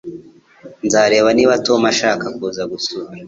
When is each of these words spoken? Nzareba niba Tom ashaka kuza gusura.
Nzareba 0.85 1.29
niba 1.37 1.53
Tom 1.65 1.81
ashaka 1.91 2.25
kuza 2.37 2.63
gusura. 2.71 3.09